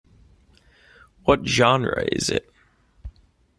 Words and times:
What 1.25 1.45
genre 1.45 2.03
is 2.11 2.31
it? 2.31 2.51